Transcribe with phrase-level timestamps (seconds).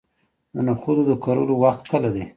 [0.53, 2.23] د نخودو د کرلو وخت کله دی؟